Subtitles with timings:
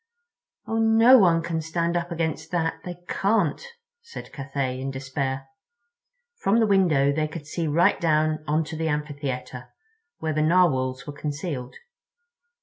[0.65, 3.63] "Oh, no one can stand up against that—they can't,"
[4.01, 5.45] said Cathay, in despair.
[6.39, 9.67] From the window they could see right down onto the amphitheater,
[10.17, 11.75] where the Narwhals were concealed.